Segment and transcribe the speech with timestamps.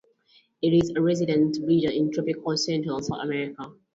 [0.63, 3.71] It is a resident breeder in tropical Central and South America.